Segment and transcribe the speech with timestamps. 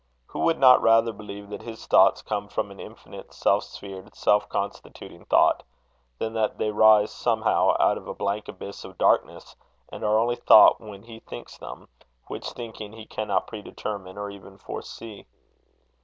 [0.29, 4.49] Who would not rather believe that his thoughts come from an infinite, self sphered, self
[4.49, 5.61] constituting thought,
[6.17, 9.55] than that they rise somehow out of a blank abyss of darkness,
[9.89, 11.87] and are only thought when he thinks them,
[12.25, 15.27] which thinking he cannot pre determine or even foresee?